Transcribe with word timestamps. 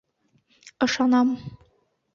«Ышанам!» 0.83 1.29